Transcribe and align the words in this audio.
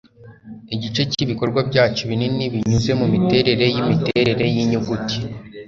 igice 0.75 1.01
cyibikorwa 1.11 1.59
byacu 1.69 2.01
binini 2.09 2.43
binyuze 2.53 2.91
mumiterere 2.99 3.65
yimiterere 3.73 4.45
yinyuguti 4.55 5.17